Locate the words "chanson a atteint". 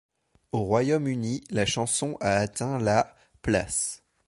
1.67-2.79